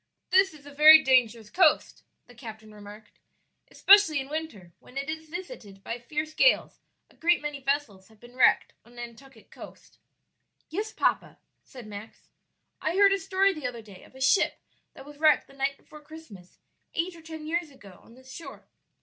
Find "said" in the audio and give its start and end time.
11.63-11.85